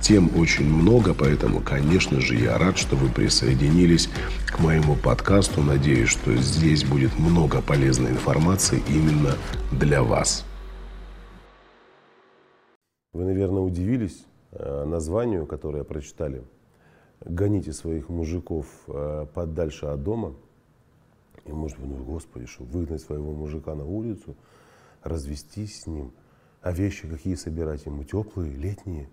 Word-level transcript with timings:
Тем 0.00 0.30
очень 0.36 0.64
много, 0.64 1.12
поэтому, 1.12 1.60
конечно 1.60 2.20
же, 2.20 2.34
я 2.34 2.56
рад, 2.56 2.78
что 2.78 2.96
вы 2.96 3.10
присоединились 3.10 4.08
к 4.46 4.58
моему 4.58 4.96
подкасту. 4.96 5.62
Надеюсь, 5.62 6.08
что 6.08 6.34
здесь 6.36 6.84
будет 6.84 7.18
много 7.18 7.60
полезной 7.60 8.12
информации 8.12 8.82
именно 8.88 9.36
для 9.72 10.02
вас. 10.02 10.46
Вы, 13.12 13.24
наверное, 13.24 13.60
удивились 13.60 14.24
э, 14.52 14.84
названию, 14.84 15.46
которое 15.46 15.84
прочитали. 15.84 16.42
«Гоните 17.22 17.72
своих 17.74 18.08
мужиков 18.08 18.66
э, 18.88 19.26
подальше 19.34 19.86
от 19.86 20.02
дома». 20.02 20.34
И 21.44 21.52
может 21.52 21.78
быть, 21.78 21.88
ну, 21.88 22.04
господи, 22.04 22.46
что 22.46 22.64
выгнать 22.64 23.02
своего 23.02 23.32
мужика 23.32 23.74
на 23.74 23.84
улицу, 23.84 24.34
развестись 25.02 25.82
с 25.82 25.86
ним, 25.86 26.12
а 26.62 26.72
вещи 26.72 27.06
какие 27.08 27.34
собирать 27.34 27.84
ему, 27.84 28.04
теплые, 28.04 28.54
летние, 28.54 29.08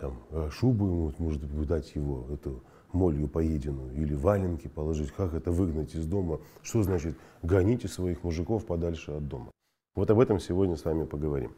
там, 0.00 0.14
э, 0.30 0.48
шубу 0.50 0.86
ему, 0.86 1.12
может 1.18 1.42
быть, 1.42 1.68
дать 1.68 1.94
его, 1.94 2.26
эту 2.32 2.62
молью 2.92 3.28
поеденную, 3.28 3.94
или 3.94 4.14
валенки 4.14 4.68
положить, 4.68 5.10
как 5.12 5.34
это 5.34 5.50
выгнать 5.50 5.94
из 5.94 6.06
дома, 6.06 6.40
что 6.62 6.82
значит 6.82 7.16
гоните 7.42 7.88
своих 7.88 8.22
мужиков 8.24 8.64
подальше 8.66 9.12
от 9.12 9.28
дома. 9.28 9.50
Вот 9.94 10.10
об 10.10 10.20
этом 10.20 10.40
сегодня 10.40 10.76
с 10.76 10.84
вами 10.84 11.04
поговорим. 11.04 11.52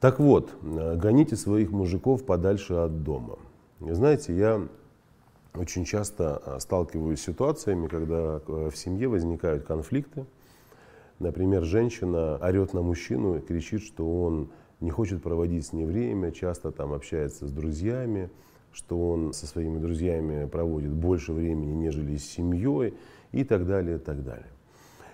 Так 0.00 0.18
вот, 0.18 0.52
э, 0.62 0.96
гоните 0.96 1.36
своих 1.36 1.70
мужиков 1.70 2.24
подальше 2.24 2.74
от 2.74 3.02
дома. 3.02 3.38
Знаете, 3.80 4.36
я 4.36 4.66
очень 5.54 5.84
часто 5.84 6.42
э, 6.44 6.58
сталкиваюсь 6.60 7.20
с 7.20 7.24
ситуациями, 7.24 7.86
когда 7.86 8.40
в 8.46 8.72
семье 8.74 9.08
возникают 9.08 9.64
конфликты. 9.64 10.26
Например, 11.18 11.64
женщина 11.64 12.36
орет 12.36 12.74
на 12.74 12.82
мужчину, 12.82 13.40
кричит, 13.40 13.82
что 13.82 14.22
он 14.22 14.50
не 14.80 14.90
хочет 14.90 15.22
проводить 15.22 15.66
с 15.66 15.72
ней 15.72 15.84
время, 15.84 16.32
часто 16.32 16.70
там 16.70 16.92
общается 16.92 17.46
с 17.46 17.50
друзьями, 17.50 18.30
что 18.72 19.10
он 19.10 19.32
со 19.32 19.46
своими 19.46 19.78
друзьями 19.78 20.46
проводит 20.46 20.92
больше 20.92 21.32
времени, 21.32 21.72
нежели 21.72 22.16
с 22.16 22.28
семьей 22.28 22.94
и 23.32 23.44
так 23.44 23.66
далее, 23.66 23.96
и 23.96 23.98
так 23.98 24.22
далее. 24.22 24.50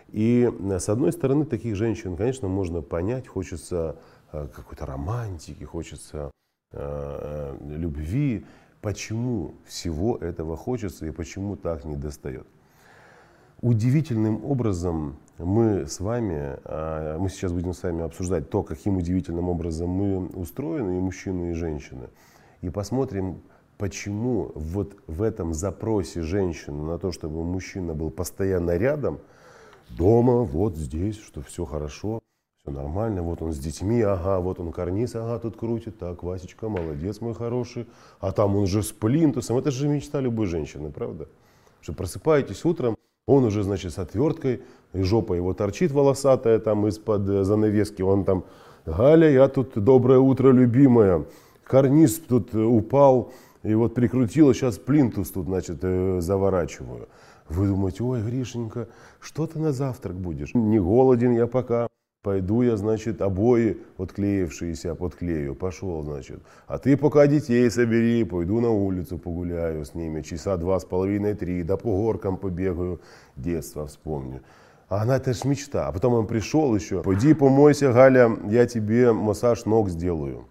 И 0.09 0.51
э, 0.51 0.79
с 0.79 0.89
одной 0.89 1.13
стороны, 1.13 1.45
таких 1.45 1.77
женщин, 1.77 2.17
конечно, 2.17 2.49
можно 2.49 2.83
понять, 2.83 3.27
хочется 3.27 3.97
э, 4.33 4.49
какой-то 4.55 4.85
романтики, 4.85 5.65
хочется 5.65 6.31
э, 6.73 7.57
любви. 7.69 8.45
Почему 8.81 9.55
всего 9.65 10.17
этого 10.17 10.57
хочется 10.57 11.07
и 11.07 11.11
почему 11.11 11.57
так 11.57 11.85
не 11.85 11.97
достает? 11.97 12.47
Удивительным 13.63 14.45
образом 14.45 15.17
мы 15.39 15.87
с 15.87 16.01
вами, 16.01 16.59
мы 17.19 17.29
сейчас 17.31 17.53
будем 17.53 17.73
с 17.73 17.83
вами 17.83 18.03
обсуждать 18.03 18.51
то, 18.51 18.63
каким 18.63 18.99
удивительным 18.99 19.49
образом 19.49 19.89
мы 19.89 20.27
устроены, 20.27 20.99
и 20.99 21.01
мужчины, 21.01 21.53
и 21.53 21.55
женщины. 21.55 22.11
И 22.61 22.69
посмотрим, 22.69 23.41
почему 23.79 24.53
вот 24.55 24.97
в 25.07 25.23
этом 25.23 25.55
запросе 25.55 26.23
женщины 26.23 26.83
на 26.83 26.99
то, 26.99 27.13
чтобы 27.13 27.43
мужчина 27.45 27.95
был 27.95 28.11
постоянно 28.11 28.77
рядом– 28.77 29.21
дома, 29.97 30.43
вот 30.43 30.77
здесь, 30.77 31.19
что 31.19 31.43
все 31.43 31.65
хорошо, 31.65 32.21
все 32.63 32.71
нормально, 32.71 33.23
вот 33.23 33.43
он 33.43 33.53
с 33.53 33.59
детьми, 33.59 34.01
ага, 34.03 34.41
вот 34.41 34.61
он 34.61 34.73
карниз, 34.73 35.15
ага, 35.15 35.39
тут 35.39 35.57
крутит, 35.57 35.99
так, 35.99 36.23
Васечка, 36.23 36.69
молодец 36.69 37.21
мой 37.21 37.35
хороший, 37.35 37.87
а 38.21 38.33
там 38.33 38.57
он 38.57 38.67
же 38.67 38.83
с 38.83 38.93
плинтусом, 38.93 39.59
это 39.59 39.71
же 39.71 39.89
мечта 39.89 40.21
любой 40.21 40.47
женщины, 40.47 40.91
правда? 40.91 41.29
Что 41.81 41.93
просыпаетесь 41.93 42.65
утром, 42.65 42.97
он 43.27 43.45
уже, 43.45 43.63
значит, 43.63 43.93
с 43.93 43.99
отверткой, 43.99 44.63
и 44.93 45.03
жопа 45.03 45.35
его 45.35 45.55
торчит 45.55 45.93
волосатая 45.93 46.59
там 46.59 46.87
из-под 46.89 47.29
э, 47.29 47.45
занавески, 47.45 48.03
он 48.03 48.25
там, 48.25 48.45
Галя, 48.85 49.31
я 49.31 49.49
тут, 49.49 49.73
доброе 49.75 50.19
утро, 50.19 50.51
любимая, 50.51 51.25
карниз 51.65 52.19
тут 52.19 52.55
э, 52.55 52.59
упал, 52.59 53.33
и 53.63 53.75
вот 53.75 53.95
прикрутила, 53.95 54.53
сейчас 54.55 54.79
плинтус 54.79 55.31
тут, 55.31 55.47
значит, 55.47 55.79
э, 55.83 56.21
заворачиваю. 56.21 57.09
Вы 57.49 57.69
думаете, 57.69 58.03
ой, 58.03 58.23
Гришенька, 58.23 58.89
что 59.21 59.47
ты 59.47 59.59
на 59.59 59.73
завтрак 59.73 60.17
будешь? 60.17 60.55
Не 60.55 60.81
голоден 60.81 61.33
я 61.33 61.47
пока. 61.47 61.87
Пойду 62.23 62.63
я, 62.63 62.77
значит, 62.77 63.21
обои 63.21 63.79
отклеившиеся 63.99 64.95
подклею. 64.95 65.57
Пошел, 65.57 66.05
значит. 66.05 66.41
А 66.69 66.79
ты 66.79 66.97
пока 66.97 67.27
детей 67.27 67.69
собери, 67.69 68.23
пойду 68.23 68.61
на 68.61 68.71
улицу 68.71 69.19
погуляю 69.19 69.85
с 69.85 69.95
ними. 69.95 70.23
Часа 70.23 70.57
два 70.57 70.79
с 70.79 70.85
половиной, 70.85 71.35
три, 71.35 71.65
да 71.65 71.77
по 71.77 71.91
горкам 71.91 72.37
побегаю. 72.37 73.01
Детство 73.35 73.89
вспомню. 73.89 74.41
А 74.89 75.03
она, 75.03 75.17
это 75.17 75.35
ж 75.35 75.45
мечта. 75.45 75.89
А 75.89 75.93
потом 75.93 76.15
он 76.15 76.29
пришел 76.29 76.73
еще. 76.77 77.03
Пойди 77.03 77.35
помойся, 77.35 77.93
Галя, 77.93 78.31
я 78.49 78.67
тебе 78.67 79.13
массаж 79.13 79.65
ног 79.65 79.89
сделаю. 79.89 80.47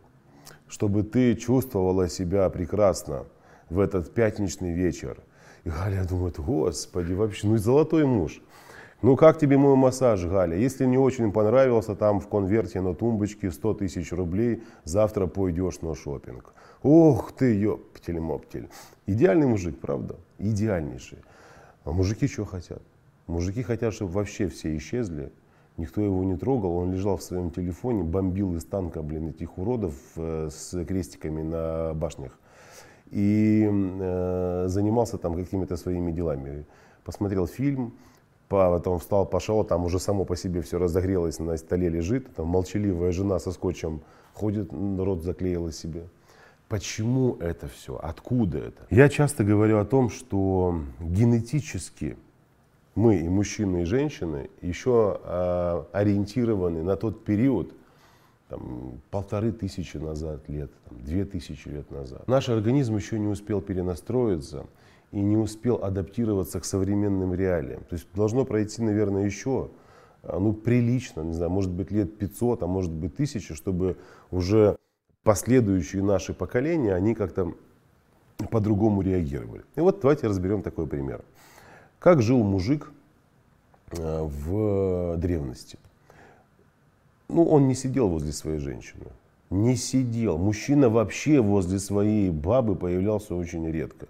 Чтобы 0.68 1.04
ты 1.04 1.36
чувствовала 1.36 2.10
себя 2.10 2.50
прекрасно 2.50 3.28
в 3.70 3.80
этот 3.80 4.14
пятничный 4.14 4.74
вечер. 4.74 5.20
И 5.64 5.70
Галя 5.70 6.04
думает, 6.04 6.38
господи, 6.38 7.14
вообще, 7.14 7.48
ну 7.48 7.56
и 7.56 7.60
золотой 7.60 8.06
муж. 8.06 8.42
Ну 9.02 9.16
как 9.16 9.40
тебе 9.40 9.58
мой 9.58 9.76
массаж, 9.76 10.24
Галя? 10.26 10.56
Если 10.56 10.86
не 10.86 10.98
очень 10.98 11.32
понравился, 11.32 11.96
там 11.96 12.20
в 12.20 12.28
конверте 12.28 12.82
на 12.82 12.94
тумбочке 12.94 13.50
100 13.50 13.74
тысяч 13.74 14.12
рублей, 14.12 14.64
завтра 14.84 15.26
пойдешь 15.26 15.82
на 15.82 15.96
шопинг. 15.96 16.54
Ох 16.84 17.32
ты, 17.32 17.60
ёптель-моптель. 17.60 18.70
Идеальный 19.08 19.48
мужик, 19.48 19.80
правда? 19.80 20.18
Идеальнейший. 20.38 21.18
А 21.84 21.92
мужики 21.92 22.28
что 22.28 22.46
хотят? 22.46 22.84
Мужики 23.26 23.64
хотят, 23.64 23.94
чтобы 23.96 24.12
вообще 24.12 24.50
все 24.50 24.78
исчезли, 24.78 25.32
никто 25.78 26.02
его 26.02 26.24
не 26.24 26.38
трогал, 26.38 26.78
он 26.78 26.92
лежал 26.92 27.18
в 27.18 27.24
своем 27.24 27.50
телефоне, 27.50 28.04
бомбил 28.04 28.56
из 28.56 28.66
танка, 28.66 29.02
блин, 29.02 29.30
этих 29.30 29.58
уродов 29.58 29.96
э, 30.16 30.50
с 30.52 30.86
крестиками 30.86 31.42
на 31.42 31.94
башнях 31.96 32.38
и 33.10 33.68
э, 33.70 34.66
занимался 34.68 35.18
там 35.18 35.36
какими-то 35.36 35.76
своими 35.76 36.12
делами. 36.12 36.66
Посмотрел 37.04 37.48
фильм, 37.48 37.94
потом 38.52 39.00
встал, 39.00 39.26
пошел, 39.26 39.64
там 39.64 39.86
уже 39.86 40.00
само 40.00 40.26
по 40.26 40.36
себе 40.36 40.62
все 40.62 40.78
разогрелось, 40.78 41.40
на 41.40 41.58
столе 41.58 41.90
лежит, 41.90 42.34
там 42.36 42.48
молчаливая 42.48 43.12
жена 43.12 43.40
со 43.40 43.52
скотчем 43.52 44.02
ходит, 44.34 44.72
рот 44.72 45.24
заклеила 45.24 45.72
себе. 45.72 46.04
Почему 46.68 47.36
это 47.40 47.68
все? 47.68 48.00
Откуда 48.02 48.58
это? 48.60 48.88
Я 48.90 49.10
часто 49.10 49.44
говорю 49.44 49.80
о 49.80 49.86
том, 49.86 50.10
что 50.10 50.82
генетически 51.00 52.18
мы, 52.96 53.18
и 53.18 53.30
мужчины, 53.30 53.82
и 53.82 53.86
женщины, 53.86 54.50
еще 54.62 55.20
э, 55.24 55.84
ориентированы 55.92 56.84
на 56.84 56.96
тот 56.96 57.24
период, 57.24 57.74
там, 58.50 59.02
полторы 59.12 59.52
тысячи 59.52 59.98
назад 59.98 60.50
лет, 60.50 60.72
там, 60.90 60.98
две 61.02 61.26
тысячи 61.26 61.70
лет 61.70 61.90
назад. 61.90 62.28
Наш 62.28 62.50
организм 62.50 62.96
еще 62.96 63.18
не 63.18 63.28
успел 63.28 63.62
перенастроиться 63.62 64.66
и 65.12 65.20
не 65.20 65.38
успел 65.38 65.84
адаптироваться 65.84 66.60
к 66.60 66.66
современным 66.66 67.34
реалиям. 67.34 67.84
То 67.84 67.96
есть 67.96 68.08
должно 68.14 68.46
пройти, 68.46 68.82
наверное, 68.82 69.26
еще 69.26 69.72
а, 70.24 70.40
ну, 70.40 70.54
прилично, 70.54 71.22
не 71.22 71.34
знаю, 71.34 71.52
может 71.52 71.72
быть 71.72 71.92
лет 71.92 72.18
500, 72.18 72.64
а 72.64 72.68
может 72.68 72.92
быть 72.92 73.16
тысяча, 73.16 73.54
чтобы 73.54 73.98
уже 74.32 74.78
последующие 75.24 76.04
наши 76.04 76.34
поколения, 76.34 76.94
они 76.94 77.14
как-то 77.14 77.54
по-другому 78.50 79.02
реагировали. 79.02 79.64
И 79.76 79.82
вот 79.82 80.00
давайте 80.02 80.28
разберем 80.28 80.62
такой 80.62 80.88
пример. 80.88 81.24
Как 82.00 82.22
жил 82.22 82.44
мужик 82.44 82.92
а, 83.98 84.24
в 84.24 85.18
древности? 85.18 85.78
ну, 87.32 87.46
он 87.46 87.68
не 87.68 87.76
сидел 87.76 88.10
возле 88.10 88.32
своей 88.32 88.60
женщины. 88.60 89.06
Не 89.50 89.76
сидел. 89.76 90.38
Мужчина 90.38 90.90
вообще 90.90 91.42
возле 91.42 91.80
своей 91.80 92.30
бабы 92.30 92.76
появлялся 92.76 93.36
очень 93.36 93.70
редко. 93.70 94.08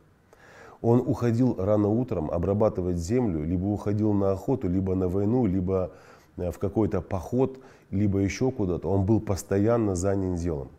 Он 0.81 0.99
уходил 0.99 1.55
рано 1.57 1.87
утром 1.89 2.31
обрабатывать 2.31 2.97
землю, 2.97 3.43
либо 3.43 3.65
уходил 3.65 4.13
на 4.13 4.31
охоту, 4.31 4.67
либо 4.67 4.95
на 4.95 5.07
войну, 5.07 5.45
либо 5.45 5.91
э, 6.37 6.51
в 6.51 6.57
какой-то 6.57 7.01
поход, 7.01 7.59
либо 7.91 8.19
еще 8.19 8.51
куда-то. 8.51 8.89
Он 8.89 9.05
был 9.05 9.19
постоянно 9.19 9.95
занят 9.95 10.39
делом. 10.39 10.69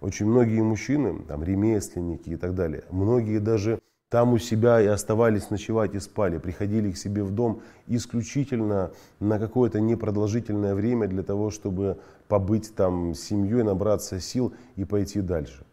очень 0.00 0.26
многие 0.26 0.62
мужчины, 0.62 1.22
там, 1.28 1.44
ремесленники 1.44 2.30
и 2.30 2.36
так 2.36 2.54
далее, 2.54 2.84
многие 2.90 3.38
даже 3.38 3.80
там 4.08 4.32
у 4.32 4.38
себя 4.38 4.80
и 4.80 4.86
оставались 4.86 5.50
ночевать 5.50 5.94
и 5.94 6.00
спали, 6.00 6.38
приходили 6.38 6.90
к 6.90 6.96
себе 6.96 7.22
в 7.22 7.30
дом 7.30 7.62
исключительно 7.86 8.90
на 9.20 9.38
какое-то 9.38 9.80
непродолжительное 9.80 10.74
время 10.74 11.06
для 11.06 11.22
того, 11.22 11.50
чтобы 11.50 11.98
побыть 12.26 12.74
там 12.74 13.14
с 13.14 13.20
семьей, 13.20 13.62
набраться 13.62 14.18
сил 14.18 14.52
и 14.74 14.84
пойти 14.84 15.20
дальше. 15.20 15.64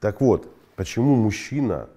Так 0.00 0.22
вот, 0.22 0.48
почему 0.76 1.16
мужчина 1.16 1.90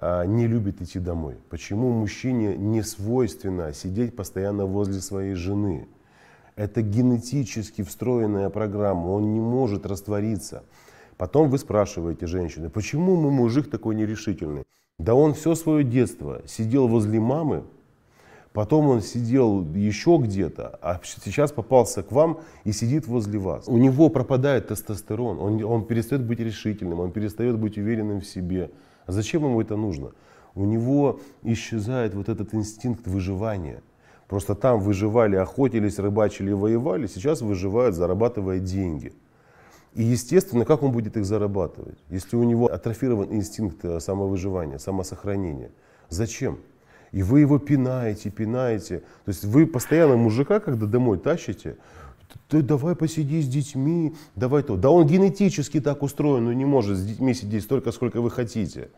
не 0.00 0.46
любит 0.46 0.80
идти 0.80 0.98
домой? 0.98 1.36
Почему 1.50 1.90
мужчине 1.90 2.56
не 2.56 2.82
свойственно 2.82 3.72
сидеть 3.72 4.14
постоянно 4.14 4.66
возле 4.66 5.00
своей 5.00 5.34
жены? 5.34 5.88
Это 6.54 6.82
генетически 6.82 7.82
встроенная 7.82 8.50
программа, 8.50 9.08
он 9.08 9.32
не 9.32 9.40
может 9.40 9.86
раствориться. 9.86 10.64
Потом 11.16 11.50
вы 11.50 11.58
спрашиваете 11.58 12.26
женщины, 12.26 12.70
почему 12.70 13.16
мой 13.16 13.32
мужик 13.32 13.70
такой 13.70 13.94
нерешительный? 13.94 14.64
Да 14.98 15.14
он 15.14 15.34
все 15.34 15.54
свое 15.54 15.84
детство 15.84 16.42
сидел 16.46 16.88
возле 16.88 17.20
мамы, 17.20 17.62
потом 18.52 18.88
он 18.88 19.02
сидел 19.02 19.64
еще 19.72 20.18
где-то, 20.20 20.78
а 20.82 21.00
сейчас 21.04 21.52
попался 21.52 22.02
к 22.02 22.10
вам 22.10 22.40
и 22.64 22.72
сидит 22.72 23.06
возле 23.06 23.38
вас. 23.38 23.68
У 23.68 23.78
него 23.78 24.08
пропадает 24.08 24.68
тестостерон, 24.68 25.38
он, 25.38 25.62
он 25.64 25.84
перестает 25.84 26.24
быть 26.24 26.40
решительным, 26.40 26.98
он 26.98 27.12
перестает 27.12 27.56
быть 27.56 27.78
уверенным 27.78 28.20
в 28.20 28.26
себе. 28.26 28.70
А 29.08 29.12
зачем 29.12 29.42
ему 29.42 29.60
это 29.60 29.74
нужно? 29.74 30.12
У 30.54 30.64
него 30.64 31.20
исчезает 31.42 32.14
вот 32.14 32.28
этот 32.28 32.52
инстинкт 32.52 33.06
выживания. 33.06 33.82
Просто 34.28 34.54
там 34.54 34.80
выживали, 34.80 35.36
охотились, 35.36 35.98
рыбачили, 35.98 36.52
воевали, 36.52 37.06
сейчас 37.06 37.40
выживают, 37.40 37.94
зарабатывая 37.94 38.58
деньги. 38.58 39.14
И 39.94 40.02
естественно, 40.02 40.66
как 40.66 40.82
он 40.82 40.92
будет 40.92 41.16
их 41.16 41.24
зарабатывать, 41.24 41.98
если 42.10 42.36
у 42.36 42.44
него 42.44 42.66
атрофирован 42.66 43.32
инстинкт 43.32 43.82
э, 43.82 43.98
самовыживания, 43.98 44.76
самосохранения? 44.76 45.70
Зачем? 46.10 46.58
И 47.10 47.22
вы 47.22 47.40
его 47.40 47.58
пинаете, 47.58 48.28
пинаете. 48.28 48.98
То 49.24 49.30
есть 49.30 49.46
вы 49.46 49.66
постоянно 49.66 50.16
мужика, 50.16 50.60
когда 50.60 50.84
домой 50.84 51.16
тащите, 51.16 51.78
ты 52.48 52.62
давай 52.62 52.94
посиди 52.94 53.40
с 53.40 53.48
детьми, 53.48 54.14
давай 54.36 54.62
то. 54.62 54.76
Да 54.76 54.90
он 54.90 55.06
генетически 55.06 55.80
так 55.80 56.02
устроен, 56.02 56.44
но 56.44 56.52
не 56.52 56.64
может 56.64 56.96
с 56.96 57.04
детьми 57.04 57.34
сидеть 57.34 57.64
столько, 57.64 57.92
сколько 57.92 58.20
вы 58.20 58.30
хотите. 58.30 58.90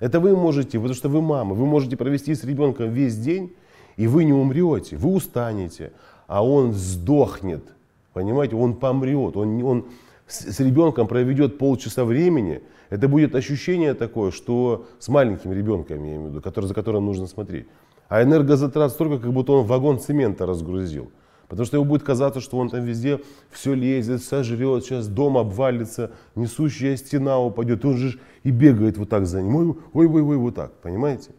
Это 0.00 0.20
вы 0.20 0.36
можете, 0.36 0.78
потому 0.78 0.94
что 0.94 1.08
вы 1.08 1.20
мама, 1.20 1.54
вы 1.54 1.66
можете 1.66 1.96
провести 1.96 2.34
с 2.34 2.44
ребенком 2.44 2.92
весь 2.92 3.16
день, 3.16 3.52
и 3.96 4.06
вы 4.06 4.24
не 4.24 4.32
умрете, 4.32 4.96
вы 4.96 5.10
устанете, 5.10 5.92
а 6.28 6.44
он 6.44 6.72
сдохнет, 6.72 7.64
понимаете, 8.12 8.54
он 8.54 8.74
помрет, 8.74 9.36
он, 9.36 9.62
он 9.64 9.86
с, 10.28 10.52
с 10.52 10.60
ребенком 10.60 11.08
проведет 11.08 11.58
полчаса 11.58 12.04
времени, 12.04 12.62
это 12.90 13.08
будет 13.08 13.34
ощущение 13.34 13.94
такое, 13.94 14.30
что 14.30 14.86
с 15.00 15.08
маленьким 15.08 15.52
ребенком, 15.52 15.98
я 15.98 16.02
имею 16.02 16.22
в 16.22 16.30
виду, 16.30 16.40
который, 16.40 16.66
за 16.66 16.74
которым 16.74 17.06
нужно 17.06 17.26
смотреть. 17.26 17.66
А 18.08 18.22
энергозатрат 18.22 18.92
столько, 18.92 19.18
как 19.18 19.32
будто 19.32 19.52
он 19.52 19.66
вагон 19.66 19.98
цемента 19.98 20.46
разгрузил. 20.46 21.10
Потому 21.48 21.64
что 21.64 21.78
ему 21.78 21.86
будет 21.86 22.02
казаться, 22.02 22.40
что 22.40 22.58
он 22.58 22.68
там 22.68 22.84
везде 22.84 23.20
все 23.50 23.72
лезет, 23.72 24.22
сожрет, 24.22 24.84
сейчас 24.84 25.08
дом 25.08 25.38
обвалится, 25.38 26.12
несущая 26.34 26.96
стена 26.96 27.40
упадет. 27.40 27.84
Он 27.84 27.96
же 27.96 28.20
и 28.42 28.50
бегает 28.50 28.98
вот 28.98 29.08
так 29.08 29.26
за 29.26 29.40
ним. 29.40 29.56
Ой, 29.56 29.76
ой, 29.94 30.06
ой, 30.06 30.22
ой, 30.22 30.36
вот 30.36 30.54
так, 30.56 30.72
понимаете? 30.74 31.30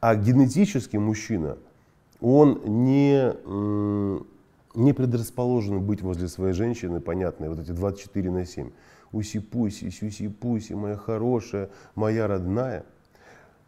А 0.00 0.14
генетически 0.16 0.96
мужчина, 0.96 1.58
он 2.20 2.62
не, 2.64 3.34
не 4.74 4.92
предрасположен 4.94 5.80
быть 5.80 6.00
возле 6.00 6.28
своей 6.28 6.54
женщины, 6.54 7.00
понятно, 7.00 7.50
вот 7.50 7.58
эти 7.58 7.72
24 7.72 8.30
на 8.30 8.46
7. 8.46 8.70
Уси-пуси, 9.12 9.90
сюси-пуси, 9.90 10.74
моя 10.74 10.96
хорошая, 10.96 11.70
моя 11.94 12.26
родная. 12.26 12.84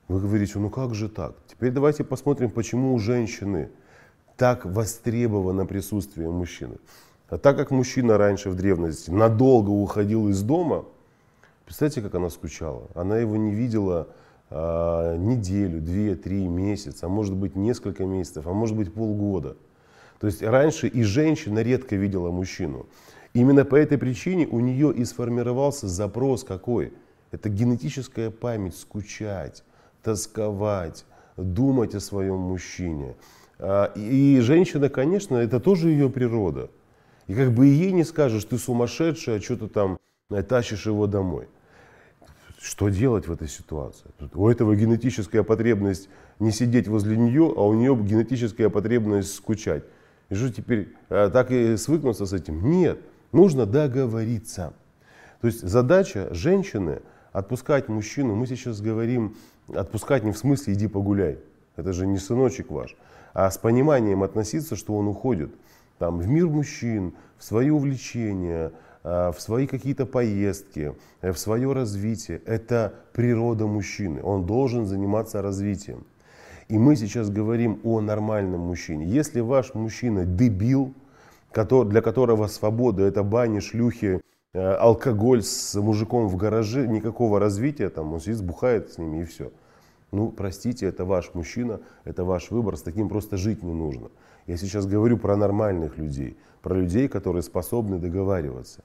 Вы 0.09 0.21
говорите, 0.21 0.59
ну 0.59 0.71
как 0.71 0.95
же 0.95 1.09
так? 1.09 1.35
Теперь 1.47 1.71
давайте 1.71 2.05
посмотрим, 2.05 2.51
почему 2.51 2.95
у 2.95 2.99
женщины 2.99 3.71
так 4.41 4.65
востребовано 4.65 5.67
присутствие 5.67 6.31
мужчины. 6.31 6.79
А 7.29 7.37
так 7.37 7.59
как 7.59 7.71
мужчина 7.71 8.17
раньше 8.17 8.49
в 8.49 8.55
древности 8.55 9.11
надолго 9.11 9.69
уходил 9.69 10.31
из 10.31 10.41
дома, 10.41 10.87
представьте, 11.67 12.01
как 12.01 12.15
она 12.15 12.31
скучала. 12.31 12.89
Она 12.95 13.19
его 13.19 13.37
не 13.37 13.53
видела 13.55 14.09
а, 14.49 15.15
неделю, 15.19 15.83
две, 15.83 16.17
три 16.17 16.49
месяца, 16.49 17.05
а 17.05 17.09
может 17.11 17.37
быть 17.37 17.55
несколько 17.55 18.07
месяцев, 18.07 18.47
а 18.47 18.55
может 18.55 18.79
быть 18.79 18.95
полгода. 18.95 19.59
То 20.21 20.27
есть 20.27 20.43
раньше 20.43 20.89
и 20.89 21.03
женщина 21.03 21.59
редко 21.59 21.97
видела 21.97 22.31
мужчину. 22.31 22.87
Именно 23.35 23.67
по 23.67 23.75
этой 23.75 23.99
причине 23.99 24.47
у 24.47 24.61
нее 24.61 24.91
и 24.91 25.05
сформировался 25.05 25.87
запрос 25.87 26.45
какой? 26.45 26.95
Это 27.31 27.51
генетическая 27.51 28.31
память, 28.31 28.75
скучать, 28.75 29.65
тосковать, 30.03 31.05
думать 31.37 31.95
о 31.95 32.01
своем 32.01 32.39
мужчине. 32.39 33.17
А, 33.63 33.93
и 33.95 34.41
женщина, 34.41 34.89
конечно, 34.89 35.37
это 35.37 35.61
тоже 35.61 35.91
ее 35.91 36.09
природа. 36.09 36.71
И 37.27 37.35
как 37.35 37.53
бы 37.53 37.67
ей 37.67 37.93
не 37.93 38.05
скажешь, 38.05 38.45
ты 38.45 38.59
сумасшедшая, 38.59 39.39
а 39.39 39.41
что 39.41 39.57
ты 39.57 39.69
там 39.69 39.99
э, 40.31 40.43
тащишь 40.43 40.87
его 40.87 41.07
домой. 41.07 41.47
Что 42.59 42.89
делать 42.89 43.29
в 43.29 43.33
этой 43.33 43.49
ситуации? 43.49 44.11
У 44.35 44.49
этого 44.49 44.75
генетическая 44.75 45.43
потребность 45.43 46.09
не 46.39 46.53
сидеть 46.53 46.89
возле 46.89 47.17
нее, 47.17 47.53
а 47.55 47.67
у 47.67 47.75
нее 47.75 47.95
генетическая 47.97 48.71
потребность 48.71 49.35
скучать. 49.35 49.85
И 50.31 50.35
что 50.35 50.51
теперь, 50.51 50.95
э, 51.11 51.29
так 51.31 51.51
и 51.51 51.77
свыкнуться 51.77 52.25
с 52.25 52.33
этим? 52.33 52.71
Нет, 52.71 52.99
нужно 53.31 53.67
договориться. 53.67 54.73
То 55.43 55.49
есть 55.49 55.61
задача 55.61 56.33
женщины 56.33 57.03
отпускать 57.33 57.89
мужчину, 57.89 58.35
мы 58.35 58.47
сейчас 58.47 58.81
говорим, 58.81 59.37
отпускать 59.69 60.25
не 60.25 60.33
в 60.33 60.39
смысле 60.39 60.75
иди 60.75 60.89
погуляй, 60.89 61.39
это 61.81 61.93
же 61.93 62.07
не 62.07 62.19
сыночек 62.19 62.71
ваш, 62.71 62.97
а 63.35 63.51
с 63.51 63.59
пониманием 63.59 64.23
относиться, 64.23 64.77
что 64.77 64.97
он 64.97 65.09
уходит 65.09 65.51
там, 65.99 66.19
в 66.19 66.29
мир 66.29 66.47
мужчин, 66.47 67.15
в 67.39 67.45
свои 67.45 67.71
увлечения, 67.71 68.73
Э, 69.03 69.33
в 69.35 69.41
свои 69.41 69.67
какие-то 69.67 70.05
поездки, 70.05 70.95
э, 71.23 71.33
в 71.33 71.39
свое 71.39 71.73
развитие. 71.73 72.43
Это 72.45 72.93
природа 73.13 73.67
мужчины. 73.67 74.23
Он 74.23 74.45
должен 74.45 74.85
заниматься 74.85 75.41
развитием. 75.41 76.05
И 76.69 76.79
мы 76.79 76.97
сейчас 76.97 77.31
говорим 77.31 77.81
о 77.83 78.01
нормальном 78.01 78.61
мужчине. 78.61 79.07
Если 79.07 79.41
ваш 79.41 79.75
мужчина 79.75 80.25
дебил, 80.25 80.95
для 81.55 82.03
которого 82.03 82.47
свобода 82.47 83.03
это 83.03 83.23
бани, 83.23 83.61
шлюхи, 83.61 84.21
э, 84.53 84.73
алкоголь 84.75 85.43
с 85.43 85.75
мужиком 85.81 86.29
в 86.29 86.37
гараже, 86.37 86.87
никакого 86.87 87.41
развития, 87.41 87.89
там 87.89 88.13
он 88.13 88.21
сидит, 88.21 88.43
бухает 88.43 88.93
с 88.93 88.99
ними 88.99 89.23
и 89.23 89.25
все. 89.25 89.51
Ну, 90.11 90.31
простите, 90.31 90.87
это 90.87 91.05
ваш 91.05 91.35
мужчина, 91.35 91.81
это 92.05 92.25
ваш 92.25 92.51
выбор, 92.51 92.77
с 92.77 92.83
таким 92.83 93.09
просто 93.09 93.37
жить 93.37 93.63
не 93.63 93.73
нужно. 93.73 94.11
Я 94.47 94.57
сейчас 94.57 94.87
говорю 94.87 95.19
про 95.19 95.37
нормальных 95.37 95.99
людей, 95.99 96.37
про 96.63 96.75
людей, 96.75 97.09
которые 97.09 97.43
способны 97.43 97.99
договариваться. 97.99 98.83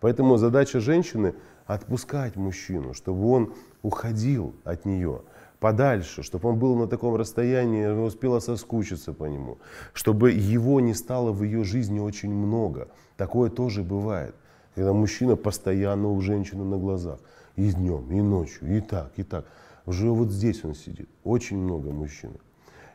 Поэтому 0.00 0.36
задача 0.36 0.80
женщины 0.80 1.34
отпускать 1.66 2.36
мужчину, 2.36 2.92
чтобы 2.92 3.26
он 3.28 3.54
уходил 3.82 4.54
от 4.64 4.84
нее 4.84 5.22
подальше, 5.58 6.22
чтобы 6.22 6.50
он 6.50 6.58
был 6.58 6.76
на 6.76 6.86
таком 6.86 7.16
расстоянии, 7.16 7.86
успела 7.86 8.40
соскучиться 8.40 9.12
по 9.12 9.24
нему, 9.24 9.58
чтобы 9.94 10.30
его 10.30 10.80
не 10.80 10.94
стало 10.94 11.32
в 11.32 11.42
ее 11.42 11.64
жизни 11.64 11.98
очень 11.98 12.32
много. 12.32 12.88
Такое 13.16 13.50
тоже 13.50 13.82
бывает, 13.82 14.34
когда 14.74 14.92
мужчина 14.92 15.36
постоянно 15.36 16.10
у 16.10 16.20
женщины 16.20 16.64
на 16.64 16.76
глазах, 16.76 17.20
и 17.56 17.72
днем, 17.72 18.12
и 18.12 18.20
ночью, 18.20 18.76
и 18.76 18.80
так, 18.80 19.12
и 19.16 19.22
так. 19.22 19.46
Уже 19.86 20.10
вот 20.10 20.30
здесь 20.30 20.64
он 20.64 20.74
сидит, 20.74 21.08
очень 21.24 21.56
много 21.56 21.90
мужчин. 21.90 22.32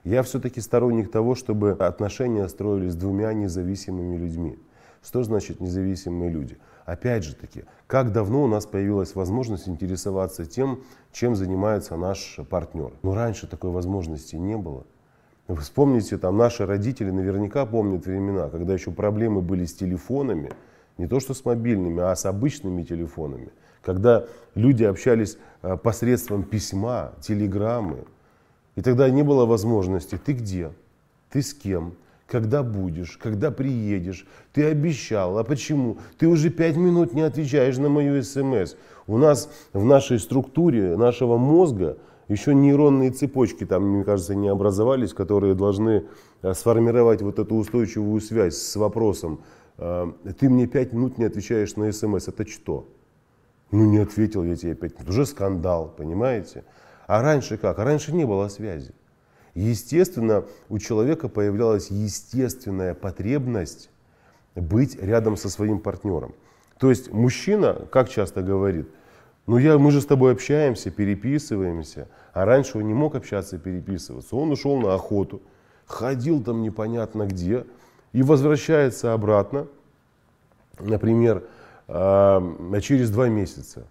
Я 0.04 0.24
все-таки 0.24 0.60
сторонник 0.62 1.10
того, 1.12 1.36
чтобы 1.36 1.72
отношения 1.72 2.48
строились 2.50 2.94
с 2.94 2.96
двумя 2.96 3.34
независимыми 3.34 4.18
людьми. 4.18 4.60
Что 5.04 5.24
значит 5.24 5.62
независимые 5.62 6.30
люди? 6.30 6.58
Опять 6.86 7.24
же 7.24 7.36
таки, 7.36 7.64
как 7.88 8.12
давно 8.12 8.44
у 8.44 8.48
нас 8.48 8.66
появилась 8.66 9.16
возможность 9.16 9.68
интересоваться 9.68 10.46
тем, 10.46 10.84
чем 11.12 11.36
занимается 11.36 11.96
наш 11.96 12.40
партнер? 12.50 12.92
Но 13.04 13.16
раньше 13.16 13.48
такой 13.48 13.72
возможности 13.72 14.36
не 14.36 14.58
было. 14.58 14.86
Вы 15.48 15.58
вспомните, 15.58 16.18
там 16.18 16.38
наши 16.38 16.66
родители 16.66 17.12
наверняка 17.12 17.66
помнят 17.66 18.06
времена, 18.06 18.50
когда 18.50 18.74
еще 18.74 18.92
проблемы 18.92 19.42
были 19.42 19.66
с 19.66 19.74
телефонами, 19.74 20.52
не 20.98 21.08
то 21.08 21.20
что 21.20 21.34
с 21.34 21.46
мобильными, 21.46 22.02
а 22.02 22.16
с 22.16 22.26
обычными 22.26 22.84
телефонами. 22.84 23.50
Когда 23.82 24.26
люди 24.56 24.84
общались 24.84 25.38
э, 25.62 25.78
посредством 25.78 26.44
письма, 26.44 27.14
телеграммы. 27.22 28.06
И 28.76 28.82
тогда 28.82 29.10
не 29.10 29.24
было 29.24 29.46
возможности, 29.46 30.20
ты 30.24 30.34
где, 30.34 30.72
ты 31.30 31.42
с 31.42 31.54
кем, 31.54 31.96
когда 32.28 32.64
будешь, 32.64 33.18
когда 33.18 33.52
приедешь. 33.52 34.26
Ты 34.54 34.66
обещал, 34.66 35.38
а 35.38 35.44
почему? 35.44 35.98
Ты 36.18 36.28
уже 36.28 36.50
пять 36.50 36.78
минут 36.78 37.14
не 37.14 37.22
отвечаешь 37.22 37.78
на 37.78 37.90
мою 37.90 38.24
смс. 38.24 38.76
У 39.08 39.18
нас 39.18 39.50
в 39.74 39.84
нашей 39.84 40.20
структуре 40.20 40.96
нашего 40.96 41.38
мозга 41.38 41.98
еще 42.30 42.56
нейронные 42.56 43.12
цепочки 43.12 43.66
там, 43.66 43.84
мне 43.84 44.06
кажется, 44.06 44.36
не 44.36 44.48
образовались, 44.48 45.14
которые 45.14 45.54
должны 45.54 46.06
э, 46.42 46.54
сформировать 46.54 47.22
вот 47.22 47.40
эту 47.40 47.56
устойчивую 47.56 48.22
связь 48.22 48.56
с 48.56 48.78
вопросом. 48.78 49.42
Э, 49.82 50.12
ты 50.40 50.48
мне 50.48 50.68
пять 50.68 50.94
минут 50.94 51.18
не 51.18 51.26
отвечаешь 51.26 51.76
на 51.76 51.92
смс. 51.92 52.28
Это 52.28 52.48
что? 52.48 52.88
Ну 53.72 53.86
не 53.86 53.98
ответил 53.98 54.44
я 54.44 54.56
тебе 54.56 54.74
опять. 54.74 54.94
Уже 55.08 55.26
скандал, 55.26 55.94
понимаете? 55.98 56.64
А 57.08 57.22
раньше 57.22 57.58
как? 57.58 57.80
А 57.80 57.84
раньше 57.84 58.14
не 58.14 58.26
было 58.26 58.48
связи. 58.48 58.94
Естественно, 59.54 60.46
у 60.70 60.78
человека 60.78 61.28
появлялась 61.28 61.90
естественная 61.90 62.94
потребность 62.94 63.90
быть 64.56 65.02
рядом 65.02 65.36
со 65.36 65.50
своим 65.50 65.80
партнером. 65.80 66.34
То 66.78 66.90
есть 66.90 67.12
мужчина, 67.12 67.88
как 67.92 68.08
часто 68.08 68.44
говорит, 68.44 68.88
ну 69.48 69.58
я, 69.58 69.78
мы 69.78 69.92
же 69.92 70.00
с 70.00 70.06
тобой 70.06 70.34
общаемся, 70.34 70.92
переписываемся, 70.92 72.08
а 72.34 72.46
раньше 72.46 72.78
он 72.78 72.88
не 72.88 72.94
мог 72.94 73.16
общаться, 73.16 73.58
переписываться. 73.58 74.36
Он 74.36 74.52
ушел 74.52 74.80
на 74.80 74.94
охоту, 74.94 75.42
ходил 75.86 76.42
там 76.44 76.62
непонятно 76.62 77.26
где 77.26 77.66
и 78.14 78.24
возвращается 78.24 79.14
обратно, 79.14 79.68
например, 80.80 81.44
а, 81.88 82.80
через 82.82 83.10
два 83.10 83.30
месяца. 83.30 83.88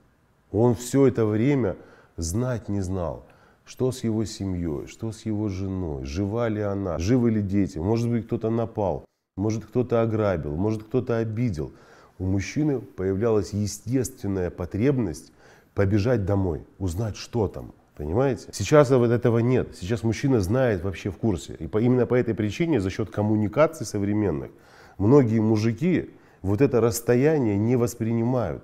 Он 0.52 0.74
все 0.74 1.06
это 1.06 1.26
время 1.26 1.76
знать 2.16 2.68
не 2.68 2.80
знал, 2.80 3.24
что 3.64 3.92
с 3.92 4.04
его 4.04 4.24
семьей, 4.24 4.86
что 4.86 5.12
с 5.12 5.22
его 5.22 5.48
женой, 5.48 6.04
жива 6.04 6.48
ли 6.48 6.60
она, 6.60 6.98
живы 6.98 7.30
ли 7.30 7.42
дети, 7.42 7.78
может 7.78 8.10
быть 8.10 8.26
кто-то 8.26 8.50
напал, 8.50 9.04
может 9.36 9.64
кто-то 9.64 10.02
ограбил, 10.02 10.56
может 10.56 10.84
кто-то 10.84 11.18
обидел– 11.18 11.72
у 12.20 12.26
мужчины 12.26 12.80
появлялась 12.80 13.54
естественная 13.54 14.50
потребность 14.50 15.32
побежать 15.74 16.26
домой, 16.26 16.66
узнать, 16.78 17.16
что 17.16 17.48
там. 17.48 17.72
Понимаете? 18.00 18.48
Сейчас 18.52 18.88
вот 18.88 19.10
этого 19.10 19.40
нет. 19.40 19.76
Сейчас 19.78 20.02
мужчина 20.04 20.40
знает 20.40 20.82
вообще 20.82 21.10
в 21.10 21.18
курсе. 21.18 21.54
И 21.58 21.66
по, 21.66 21.76
именно 21.76 22.06
по 22.06 22.14
этой 22.14 22.34
причине, 22.34 22.80
за 22.80 22.88
счет 22.88 23.10
коммуникаций 23.10 23.84
современных, 23.84 24.52
многие 24.96 25.40
мужики 25.40 26.08
вот 26.40 26.62
это 26.62 26.80
расстояние 26.80 27.58
не 27.58 27.76
воспринимают. 27.76 28.62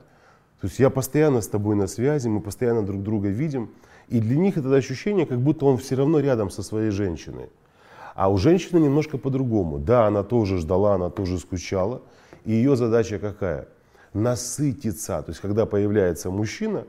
То 0.62 0.68
есть 0.68 0.78
я 0.78 0.88
постоянно 0.88 1.42
с 1.42 1.48
тобой 1.48 1.76
на 1.76 1.86
связи, 1.86 2.28
мы 2.28 2.40
постоянно 2.40 2.82
друг 2.82 3.02
друга 3.02 3.28
видим. 3.28 3.72
И 4.08 4.20
для 4.20 4.38
них 4.38 4.56
это 4.56 4.74
ощущение, 4.74 5.26
как 5.26 5.38
будто 5.38 5.66
он 5.66 5.76
все 5.76 5.96
равно 5.96 6.20
рядом 6.20 6.48
со 6.48 6.62
своей 6.62 6.90
женщиной. 6.90 7.50
А 8.14 8.30
у 8.30 8.38
женщины 8.38 8.78
немножко 8.78 9.18
по-другому. 9.18 9.78
Да, 9.78 10.06
она 10.06 10.22
тоже 10.22 10.56
ждала, 10.56 10.94
она 10.94 11.10
тоже 11.10 11.38
скучала. 11.38 12.00
И 12.46 12.52
ее 12.52 12.74
задача 12.74 13.18
какая? 13.18 13.68
Насытиться. 14.14 15.20
То 15.20 15.28
есть, 15.28 15.42
когда 15.42 15.66
появляется 15.66 16.30
мужчина, 16.30 16.86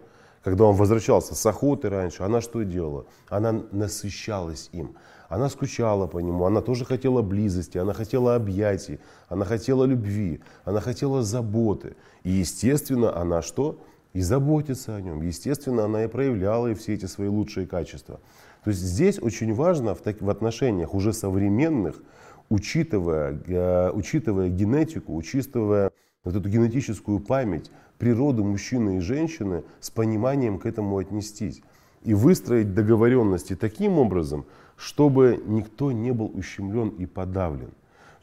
когда 0.48 0.64
он 0.64 0.78
возвращался 0.78 1.36
с 1.36 1.46
охоты 1.46 1.90
раньше, 1.90 2.24
она 2.24 2.40
что 2.40 2.64
делала? 2.64 3.06
Она 3.28 3.66
насыщалась 3.74 4.70
им. 4.72 4.96
Она 5.28 5.50
скучала 5.50 6.08
по 6.08 6.20
нему, 6.20 6.46
она 6.46 6.62
тоже 6.62 6.86
хотела 6.86 7.22
близости, 7.22 7.78
она 7.78 7.92
хотела 7.92 8.34
объятий, 8.36 9.02
она 9.28 9.44
хотела 9.44 9.84
любви, 9.84 10.40
она 10.64 10.80
хотела 10.80 11.22
заботы. 11.22 11.98
И, 12.24 12.32
естественно, 12.32 13.14
она 13.14 13.42
что? 13.42 13.82
И 14.14 14.22
заботится 14.22 14.96
о 14.96 15.02
нем. 15.02 15.22
Естественно, 15.22 15.84
она 15.84 16.06
и 16.06 16.08
проявляла 16.08 16.68
и 16.68 16.76
все 16.76 16.94
эти 16.94 17.08
свои 17.08 17.28
лучшие 17.28 17.68
качества. 17.68 18.22
То 18.64 18.70
есть 18.70 18.82
здесь 18.82 19.20
очень 19.22 19.54
важно 19.54 19.96
в, 19.96 20.00
так, 20.00 20.22
в 20.22 20.30
отношениях 20.30 20.94
уже 20.94 21.12
современных 21.12 22.02
учитывая, 22.48 23.38
э, 23.48 23.92
учитывая 23.92 24.48
генетику, 24.48 25.14
учитывая 25.14 25.92
вот 26.24 26.36
эту 26.36 26.48
генетическую 26.48 27.20
память, 27.20 27.70
природу 27.98 28.44
мужчины 28.44 28.98
и 28.98 29.00
женщины, 29.00 29.64
с 29.80 29.90
пониманием 29.90 30.60
к 30.60 30.66
этому 30.66 30.98
отнестись. 30.98 31.62
И 32.04 32.14
выстроить 32.14 32.74
договоренности 32.74 33.56
таким 33.56 33.98
образом, 34.00 34.46
чтобы 34.76 35.42
никто 35.46 35.92
не 35.92 36.12
был 36.12 36.32
ущемлен 36.34 36.90
и 36.90 37.06
подавлен. 37.06 37.72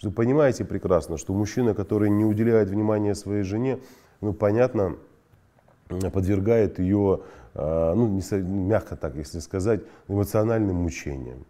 Вы 0.02 0.10
понимаете 0.10 0.64
прекрасно, 0.64 1.16
что 1.16 1.32
мужчина, 1.32 1.74
который 1.74 2.10
не 2.10 2.24
уделяет 2.24 2.68
внимания 2.68 3.14
своей 3.14 3.42
жене, 3.42 3.78
ну, 4.20 4.32
понятно, 4.32 4.96
подвергает 5.88 6.78
ее, 6.78 7.20
э, 7.54 7.92
ну, 7.94 8.20
мягко 8.42 8.96
так, 8.96 9.16
если 9.16 9.38
сказать, 9.40 9.80
эмоциональным 10.08 10.76
мучениям. 10.76 11.46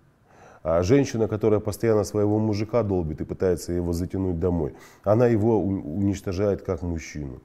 А 0.62 0.83
женщина, 0.83 1.28
которая 1.28 1.61
постоянно 1.61 2.04
своего 2.04 2.38
мужика 2.38 2.83
долбит 2.83 3.21
и 3.21 3.25
пытается 3.25 3.73
его 3.73 3.93
затянуть 3.93 4.38
домой, 4.38 4.75
она 5.02 5.26
его 5.26 5.61
уничтожает 5.61 6.62
как 6.62 6.83
мужчину. 6.83 7.43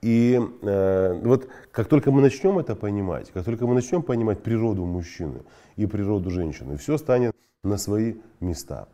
И 0.00 0.40
э, 0.62 1.20
вот 1.22 1.48
как 1.72 1.88
только 1.88 2.12
мы 2.12 2.20
начнем 2.20 2.58
это 2.58 2.76
понимать, 2.76 3.30
как 3.32 3.44
только 3.44 3.66
мы 3.66 3.74
начнем 3.74 4.02
понимать 4.02 4.42
природу 4.42 4.84
мужчины 4.84 5.40
и 5.76 5.86
природу 5.86 6.30
женщины, 6.30 6.76
все 6.76 6.98
станет 6.98 7.34
на 7.64 7.78
свои 7.78 8.14
места. 8.40 8.86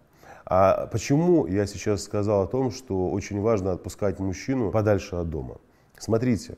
А 0.46 0.86
почему 0.86 1.46
я 1.46 1.66
сейчас 1.66 2.02
сказал 2.02 2.42
о 2.42 2.46
том, 2.46 2.70
что 2.70 3.10
очень 3.10 3.40
важно 3.40 3.72
отпускать 3.72 4.18
мужчину 4.18 4.70
подальше 4.70 5.16
от 5.16 5.28
дома? 5.28 5.56
Смотрите, 5.98 6.56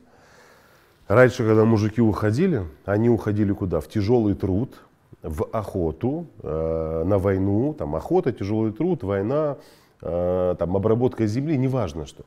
раньше, 1.07 1.45
когда 1.45 1.65
мужики 1.65 2.01
уходили, 2.01 2.65
они 2.85 3.09
уходили 3.09 3.53
куда? 3.53 3.79
В 3.79 3.87
тяжелый 3.87 4.35
труд, 4.35 4.81
в 5.21 5.45
охоту, 5.51 6.27
э, 6.41 7.03
на 7.05 7.17
войну, 7.17 7.73
там 7.73 7.95
охота, 7.95 8.31
тяжелый 8.31 8.71
труд, 8.71 9.03
война, 9.03 9.57
э, 10.01 10.55
там 10.57 10.75
обработка 10.75 11.25
земли, 11.27 11.57
неважно 11.57 12.05
что. 12.05 12.23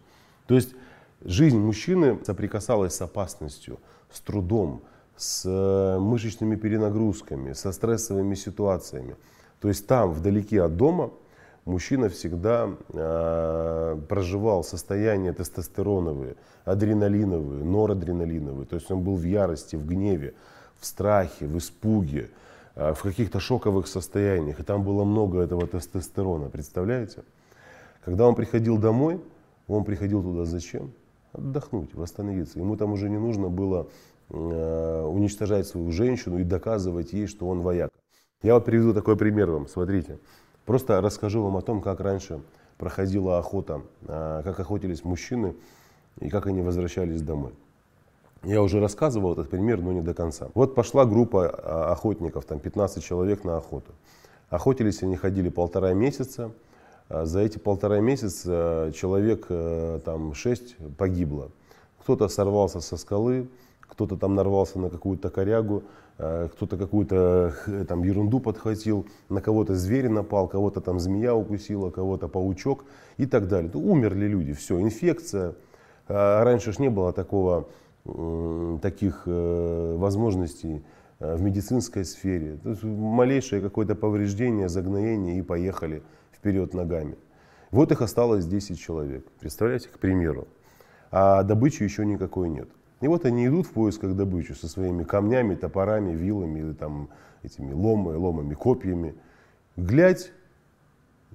То 0.46 0.54
есть 0.54 0.74
жизнь 1.24 1.58
мужчины 1.58 2.18
соприкасалась 2.24 2.94
с 2.94 3.02
опасностью, 3.02 3.78
с 4.10 4.20
трудом, 4.20 4.82
с 5.16 5.42
э, 5.44 5.98
мышечными 5.98 6.56
перенагрузками, 6.56 7.52
со 7.52 7.72
стрессовыми 7.72 8.34
ситуациями. 8.34 9.16
То 9.60 9.68
есть 9.68 9.86
там, 9.86 10.12
вдалеке 10.12 10.62
от 10.62 10.76
дома, 10.76 11.10
мужчина 11.64 12.08
всегда 12.08 12.70
э, 12.88 13.98
проживал 14.08 14.64
состояние 14.64 15.32
тестостероновые, 15.32 16.36
адреналиновые, 16.64 17.64
норадреналиновые. 17.64 18.66
То 18.66 18.76
есть 18.76 18.90
он 18.90 19.02
был 19.02 19.16
в 19.16 19.24
ярости, 19.24 19.76
в 19.76 19.86
гневе, 19.86 20.34
в 20.78 20.86
страхе, 20.86 21.46
в 21.46 21.58
испуге, 21.58 22.30
Э, 22.76 22.94
в 22.94 23.02
каких-то 23.02 23.40
шоковых 23.40 23.86
состояниях, 23.86 24.60
и 24.60 24.62
там 24.62 24.84
было 24.84 25.04
много 25.04 25.42
этого 25.42 25.66
тестостерона, 25.66 26.48
представляете? 26.48 27.24
Когда 28.04 28.26
он 28.26 28.34
приходил 28.34 28.78
домой, 28.78 29.20
он 29.66 29.84
приходил 29.84 30.22
туда 30.22 30.44
зачем? 30.44 30.92
Отдохнуть, 31.32 31.94
восстановиться. 31.94 32.58
Ему 32.58 32.76
там 32.76 32.92
уже 32.92 33.08
не 33.08 33.18
нужно 33.18 33.48
было 33.48 33.88
э, 34.30 35.04
уничтожать 35.04 35.66
свою 35.66 35.90
женщину 35.92 36.38
и 36.38 36.44
доказывать 36.44 37.12
ей, 37.12 37.26
что 37.26 37.48
он 37.48 37.60
вояк. 37.60 37.90
Я 38.42 38.54
вот 38.54 38.64
приведу 38.64 38.94
такой 38.94 39.16
пример 39.16 39.50
вам, 39.50 39.66
смотрите. 39.68 40.18
Просто 40.64 41.00
расскажу 41.00 41.42
вам 41.42 41.56
о 41.56 41.62
том, 41.62 41.80
как 41.80 42.00
раньше 42.00 42.40
проходила 42.78 43.38
охота, 43.38 43.82
э, 44.02 44.42
как 44.44 44.58
охотились 44.58 45.04
мужчины 45.04 45.54
и 46.20 46.28
как 46.28 46.46
они 46.46 46.62
возвращались 46.62 47.22
домой. 47.22 47.52
Я 48.42 48.62
уже 48.62 48.80
рассказывал 48.80 49.32
этот 49.32 49.50
пример, 49.50 49.82
но 49.82 49.92
не 49.92 50.00
до 50.00 50.14
конца. 50.14 50.48
Вот 50.54 50.74
пошла 50.74 51.04
группа 51.04 51.48
а, 51.48 51.92
охотников, 51.92 52.46
там 52.46 52.58
15 52.58 53.04
человек 53.04 53.44
на 53.44 53.58
охоту. 53.58 53.92
Охотились 54.48 55.02
они 55.02 55.16
ходили 55.16 55.50
полтора 55.50 55.92
месяца. 55.92 56.50
А, 57.10 57.26
за 57.26 57.40
эти 57.40 57.58
полтора 57.58 58.00
месяца 58.00 58.90
человек 58.94 59.46
э, 59.50 60.00
там 60.04 60.32
6 60.32 60.76
погибло. 60.96 61.50
Кто-то 62.00 62.28
сорвался 62.28 62.80
со 62.80 62.96
скалы, 62.96 63.48
кто-то 63.80 64.16
там 64.16 64.34
нарвался 64.34 64.78
на 64.78 64.88
какую-то 64.88 65.28
корягу, 65.28 65.82
э, 66.16 66.48
кто-то 66.52 66.78
какую-то 66.78 67.54
там 67.86 68.02
ерунду 68.02 68.40
подхватил, 68.40 69.06
на 69.28 69.42
кого-то 69.42 69.74
зверь 69.74 70.08
напал, 70.08 70.48
кого-то 70.48 70.80
там 70.80 70.98
змея 70.98 71.34
укусила, 71.34 71.90
кого-то 71.90 72.28
паучок 72.28 72.84
и 73.18 73.26
так 73.26 73.48
далее. 73.48 73.70
Умерли 73.74 74.26
люди, 74.26 74.54
все, 74.54 74.80
инфекция. 74.80 75.54
А 76.08 76.42
раньше 76.44 76.72
ж 76.72 76.78
не 76.78 76.88
было 76.88 77.12
такого 77.12 77.68
Э, 78.06 78.78
таких 78.80 79.24
э, 79.26 79.96
возможностей 79.98 80.82
э, 81.18 81.36
в 81.36 81.42
медицинской 81.42 82.06
сфере. 82.06 82.58
Малейшее 82.82 83.60
какое-то 83.60 83.94
повреждение, 83.94 84.70
загноение 84.70 85.38
и 85.38 85.42
поехали 85.42 86.02
вперед 86.40 86.74
ногами. 86.74 87.16
Вот 87.70 87.92
их 87.92 88.00
осталось 88.00 88.46
10 88.46 88.80
человек. 88.80 89.26
Представляете, 89.38 89.88
к 89.90 89.98
примеру. 89.98 90.48
А 91.10 91.42
добычи 91.42 91.82
еще 91.82 92.06
никакой 92.06 92.48
нет. 92.48 92.68
И 93.00 93.08
вот 93.08 93.24
они 93.26 93.46
идут 93.46 93.66
в 93.66 93.72
поисках 93.72 94.16
добычи 94.16 94.52
со 94.52 94.68
своими 94.68 95.04
камнями, 95.04 95.54
топорами, 95.54 96.12
вилами, 96.12 96.60
или 96.60 96.72
там 96.72 97.10
этими 97.42 97.72
ломами, 97.72 98.16
ломами, 98.16 98.54
копьями. 98.54 99.14
Глядь, 99.76 100.32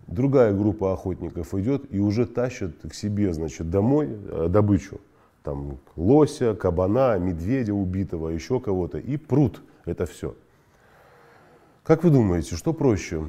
другая 0.08 0.54
группа 0.54 0.92
охотников 0.92 1.54
идет 1.54 1.86
и 1.94 2.00
уже 2.00 2.26
тащат 2.26 2.74
к 2.90 2.94
себе, 2.94 3.32
значит, 3.34 3.70
домой 3.70 4.18
добычу 4.50 5.00
там, 5.46 5.78
лося, 5.96 6.56
кабана, 6.56 7.18
медведя 7.20 7.74
убитого, 7.74 8.30
еще 8.30 8.60
кого-то, 8.60 8.98
и 8.98 9.16
пруд 9.16 9.62
это 9.86 10.06
все. 10.06 10.36
Как 11.84 12.04
вы 12.04 12.10
думаете, 12.10 12.56
что 12.56 12.74
проще? 12.74 13.28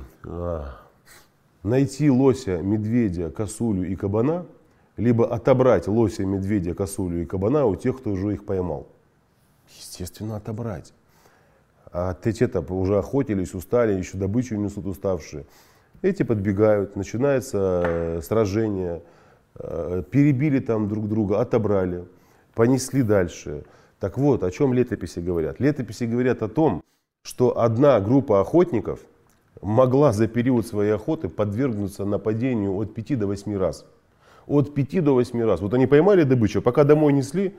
Найти 1.67 2.11
лося, 2.11 2.59
медведя, 2.63 3.31
косулю 3.31 3.85
и 3.85 3.97
кабана, 3.97 4.47
либо 4.97 5.27
отобрать 5.27 5.89
лося, 5.89 6.25
медведя, 6.25 6.75
косулю 6.75 7.23
и 7.23 7.27
кабана 7.27 7.67
у 7.67 7.77
тех, 7.77 7.99
кто 7.99 8.11
уже 8.11 8.35
их 8.35 8.47
поймал? 8.47 8.87
Естественно, 9.77 10.37
отобрать. 10.37 10.93
А 11.93 12.15
те-то 12.15 12.61
уже 12.73 12.99
охотились, 12.99 13.55
устали, 13.55 13.93
еще 13.93 14.17
добычу 14.17 14.57
несут 14.57 14.87
уставшие. 14.87 15.45
Эти 16.03 16.23
подбегают, 16.23 16.95
начинается 16.97 17.83
э, 17.85 18.21
сражение, 18.23 19.03
Э, 19.59 20.03
перебили 20.11 20.59
там 20.59 20.89
друг 20.89 21.09
друга, 21.09 21.41
отобрали, 21.41 22.05
понесли 22.55 23.03
дальше. 23.03 23.65
Так 23.99 24.19
вот, 24.19 24.43
о 24.43 24.51
чем 24.51 24.75
летописи 24.75 25.21
говорят? 25.21 25.61
Летописи 25.61 26.05
говорят 26.05 26.43
о 26.43 26.49
том, 26.49 26.83
что 27.23 27.59
одна 27.59 27.99
группа 28.01 28.41
охотников 28.41 29.01
могла 29.63 30.13
за 30.13 30.29
период 30.29 30.67
своей 30.67 30.93
охоты 30.93 31.29
подвергнуться 31.29 32.05
нападению 32.05 32.75
от 32.77 32.95
5 32.95 33.19
до 33.19 33.27
8 33.27 33.57
раз. 33.57 33.87
От 34.47 34.75
5 34.75 35.05
до 35.05 35.15
8 35.15 35.43
раз. 35.45 35.61
Вот 35.61 35.75
они 35.75 35.87
поймали 35.87 36.23
добычу, 36.23 36.63
пока 36.63 36.85
домой 36.85 37.13
несли, 37.13 37.55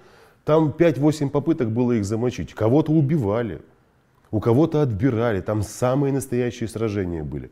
там 0.45 0.73
5-8 0.77 1.29
попыток 1.29 1.71
было 1.71 1.93
их 1.93 2.05
замочить. 2.05 2.53
Кого-то 2.53 2.91
убивали, 2.91 3.61
у 4.31 4.39
кого-то 4.39 4.81
отбирали, 4.81 5.41
там 5.41 5.61
самые 5.61 6.13
настоящие 6.13 6.69
сражения 6.69 7.23
были. 7.23 7.51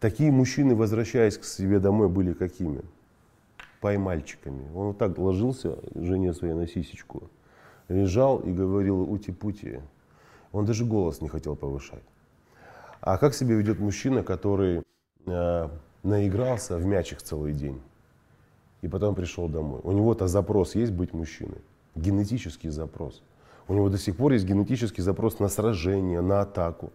Такие 0.00 0.30
мужчины, 0.30 0.74
возвращаясь 0.74 1.38
к 1.38 1.44
себе 1.44 1.78
домой, 1.78 2.08
были 2.08 2.32
какими? 2.32 2.82
Поймальчиками. 3.80 4.64
Он 4.74 4.88
вот 4.88 4.98
так 4.98 5.18
ложился 5.18 5.78
жене 5.94 6.32
своей 6.32 6.54
на 6.54 6.66
сисечку, 6.66 7.30
лежал 7.88 8.38
и 8.38 8.52
говорил 8.52 9.02
ути-пути. 9.10 9.80
Он 10.52 10.64
даже 10.64 10.84
голос 10.84 11.20
не 11.20 11.28
хотел 11.28 11.56
повышать. 11.56 12.02
А 13.06 13.18
как 13.18 13.34
себя 13.34 13.54
ведет 13.54 13.80
мужчина, 13.80 14.22
который 14.22 14.82
э, 15.26 15.68
наигрался 16.02 16.78
в 16.78 16.86
мячик 16.86 17.20
целый 17.20 17.52
день 17.52 17.82
и 18.80 18.88
потом 18.88 19.14
пришел 19.14 19.46
домой? 19.46 19.80
У 19.84 19.92
него-то 19.92 20.26
запрос 20.26 20.74
есть 20.74 20.90
быть 20.90 21.12
мужчиной, 21.12 21.60
генетический 21.94 22.70
запрос. 22.70 23.22
У 23.68 23.74
него 23.74 23.90
до 23.90 23.98
сих 23.98 24.16
пор 24.16 24.32
есть 24.32 24.46
генетический 24.46 25.02
запрос 25.02 25.38
на 25.38 25.48
сражение, 25.48 26.22
на 26.22 26.40
атаку. 26.40 26.94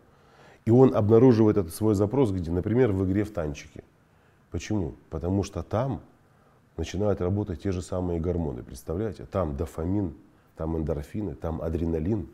И 0.65 0.71
он 0.71 0.95
обнаруживает 0.95 1.57
этот 1.57 1.75
свой 1.75 1.93
запрос 1.93 2.31
где? 2.31 2.49
Например, 2.49 2.91
в 2.91 3.05
игре 3.05 3.23
в 3.23 3.31
танчики. 3.31 3.83
Почему? 4.49 4.95
Потому 5.11 5.43
что 5.43 5.61
там 5.61 6.01
начинают 6.75 7.21
работать 7.21 7.61
те 7.61 7.71
же 7.71 7.83
самые 7.83 8.19
гормоны. 8.19 8.63
Представляете? 8.63 9.27
Там 9.27 9.55
дофамин, 9.55 10.15
там 10.57 10.75
эндорфины, 10.75 11.35
там 11.35 11.61
адреналин, 11.61 12.27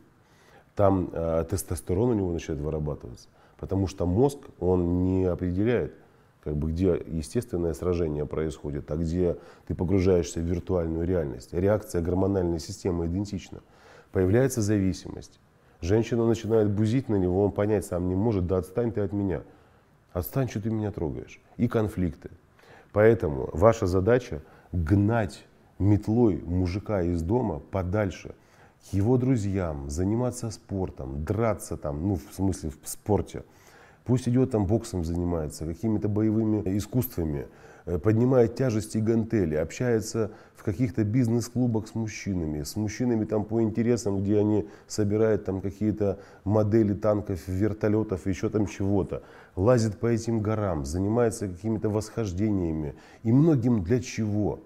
там 0.77 1.09
э, 1.11 1.43
тестостерон 1.49 2.11
у 2.11 2.13
него 2.13 2.31
начинает 2.31 2.61
вырабатываться. 2.61 3.27
Потому 3.57 3.87
что 3.87 4.05
мозг, 4.05 4.39
он 4.59 5.03
не 5.03 5.25
определяет, 5.25 5.93
как 6.43 6.55
бы, 6.55 6.71
где 6.71 7.01
естественное 7.07 7.73
сражение 7.73 8.25
происходит, 8.25 8.91
а 8.91 8.97
где 8.97 9.37
ты 9.67 9.75
погружаешься 9.75 10.39
в 10.39 10.43
виртуальную 10.43 11.07
реальность. 11.07 11.53
Реакция 11.53 12.01
гормональной 12.01 12.59
системы 12.59 13.07
идентична. 13.07 13.61
Появляется 14.11 14.61
зависимость. 14.61 15.39
Женщина 15.81 16.25
начинает 16.27 16.69
бузить 16.69 17.09
на 17.09 17.15
него, 17.15 17.43
он 17.43 17.51
понять 17.51 17.85
сам 17.85 18.07
не 18.07 18.15
может, 18.15 18.47
да 18.47 18.57
отстань 18.57 18.91
ты 18.91 19.01
от 19.01 19.11
меня. 19.11 19.41
Отстань, 20.13 20.47
что 20.47 20.61
ты 20.61 20.69
меня 20.69 20.91
трогаешь. 20.91 21.41
И 21.57 21.67
конфликты. 21.67 22.29
Поэтому 22.93 23.49
ваша 23.51 23.87
задача 23.87 24.41
гнать 24.71 25.45
метлой 25.79 26.41
мужика 26.45 27.01
из 27.01 27.21
дома 27.21 27.59
подальше 27.71 28.35
его 28.91 29.17
друзьям, 29.17 29.89
заниматься 29.89 30.51
спортом, 30.51 31.23
драться 31.23 31.77
там, 31.77 32.07
ну 32.07 32.15
в 32.15 32.33
смысле 32.33 32.71
в 32.81 32.87
спорте. 32.87 33.43
Пусть 34.03 34.27
идет 34.27 34.51
там 34.51 34.65
боксом 34.65 35.03
занимается, 35.03 35.65
какими-то 35.65 36.07
боевыми 36.07 36.77
искусствами, 36.77 37.47
Э, 37.85 37.99
поднимает 37.99 38.55
тяжести 38.55 38.97
и 38.97 39.01
гантели, 39.01 39.55
общается 39.55 40.31
в 40.55 40.63
каких-то 40.63 41.03
бизнес-клубах 41.03 41.87
с 41.87 41.93
мужчинами, 41.93 42.63
с 42.63 42.75
мужчинами 42.75 43.25
там 43.25 43.45
по 43.45 43.61
интересам, 43.61 44.23
где 44.23 44.39
они 44.39 44.67
собирают 44.87 45.45
там 45.45 45.61
какие-то 45.61 46.19
модели 46.43 46.95
танков, 46.95 47.47
вертолетов, 47.47 48.25
еще 48.25 48.49
там 48.49 48.65
чего-то, 48.65 49.21
лазит 49.55 49.99
по 49.99 50.07
этим 50.07 50.41
горам, 50.41 50.83
занимается 50.83 51.47
какими-то 51.47 51.89
восхождениями 51.89 52.95
и 53.21 53.31
многим 53.31 53.83
для 53.83 54.01
чего. 54.01 54.61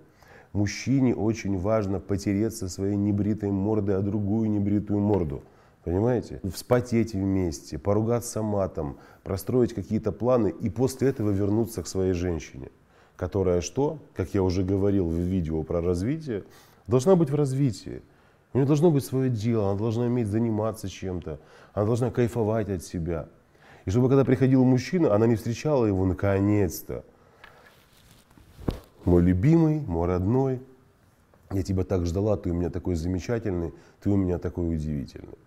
Мужчине 0.53 1.15
очень 1.15 1.57
важно 1.57 1.99
потереться 1.99 2.69
своей 2.69 2.95
небритой 2.95 3.51
мордой 3.51 3.97
о 3.97 4.01
другую 4.01 4.49
небритую 4.49 4.99
морду. 4.99 5.43
Понимаете? 5.83 6.41
Вспотеть 6.53 7.13
вместе, 7.13 7.77
поругаться 7.77 8.41
матом, 8.41 8.97
простроить 9.23 9.73
какие-то 9.73 10.11
планы 10.11 10.49
и 10.49 10.69
после 10.69 11.09
этого 11.09 11.29
вернуться 11.29 11.83
к 11.83 11.87
своей 11.87 12.13
женщине 12.13 12.69
которая 13.19 13.59
что, 13.59 13.99
как 14.15 14.33
я 14.33 14.41
уже 14.41 14.63
говорил 14.63 15.09
в 15.09 15.13
видео 15.13 15.61
про 15.63 15.81
развитие, 15.81 16.45
должна 16.87 17.17
быть 17.17 17.29
в 17.29 17.35
развитии. 17.35 18.01
У 18.53 18.57
нее 18.57 18.65
должно 18.65 18.91
быть 18.91 19.03
свое 19.03 19.29
дело, 19.29 19.71
она 19.71 19.77
должна 19.77 20.05
уметь 20.05 20.27
заниматься 20.27 20.87
чем-то, 20.87 21.37
она 21.73 21.85
должна 21.85 22.11
кайфовать 22.11 22.69
от 22.69 22.81
себя. 22.81 23.27
И 23.85 23.89
чтобы 23.89 24.07
когда 24.07 24.23
приходил 24.23 24.63
мужчина, 24.63 25.13
она 25.13 25.27
не 25.27 25.35
встречала 25.35 25.85
его 25.85 26.05
наконец-то. 26.05 27.03
Мой 29.05 29.21
любимый, 29.21 29.79
мой 29.81 30.07
родной, 30.07 30.61
я 31.51 31.63
тебя 31.63 31.83
так 31.83 32.05
ждала, 32.05 32.35
ты 32.37 32.51
у 32.51 32.53
меня 32.53 32.69
такой 32.69 32.95
замечательный, 32.95 33.73
ты 34.01 34.09
у 34.09 34.17
меня 34.17 34.37
такой 34.37 34.75
удивительный. 34.75 35.37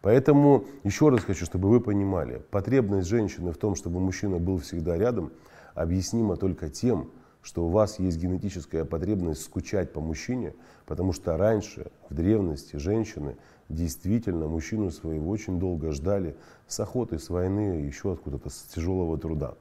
Поэтому 0.00 0.64
еще 0.84 1.08
раз 1.08 1.22
хочу, 1.22 1.44
чтобы 1.44 1.68
вы 1.68 1.80
понимали, 1.80 2.40
потребность 2.50 3.08
женщины 3.08 3.52
в 3.52 3.58
том, 3.58 3.74
чтобы 3.74 4.00
мужчина 4.00 4.38
был 4.38 4.58
всегда 4.58 4.96
рядом, 4.96 5.32
объяснима 5.74 6.36
только 6.36 6.70
тем, 6.70 7.10
что 7.42 7.66
у 7.66 7.68
вас 7.68 7.98
есть 7.98 8.18
генетическая 8.18 8.84
потребность 8.84 9.42
скучать 9.42 9.92
по 9.92 10.00
мужчине, 10.00 10.54
потому 10.86 11.12
что 11.12 11.36
раньше, 11.36 11.90
в 12.08 12.14
древности, 12.14 12.76
женщины 12.76 13.36
действительно 13.68 14.46
мужчину 14.46 14.90
своего 14.90 15.30
очень 15.30 15.58
долго 15.58 15.90
ждали 15.92 16.36
с 16.66 16.78
охоты, 16.80 17.18
с 17.18 17.28
войны, 17.28 17.82
еще 17.82 18.12
откуда-то, 18.12 18.50
с 18.50 18.62
тяжелого 18.74 19.18
труда. 19.18 19.54